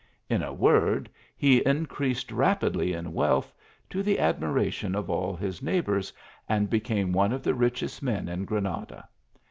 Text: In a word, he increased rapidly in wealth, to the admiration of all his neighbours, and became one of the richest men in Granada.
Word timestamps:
In 0.31 0.41
a 0.41 0.51
word, 0.51 1.11
he 1.37 1.59
increased 1.63 2.31
rapidly 2.31 2.91
in 2.93 3.13
wealth, 3.13 3.53
to 3.91 4.01
the 4.01 4.17
admiration 4.17 4.95
of 4.95 5.11
all 5.11 5.35
his 5.35 5.61
neighbours, 5.61 6.11
and 6.49 6.71
became 6.71 7.13
one 7.13 7.31
of 7.31 7.43
the 7.43 7.53
richest 7.53 8.01
men 8.01 8.27
in 8.27 8.45
Granada. 8.45 9.07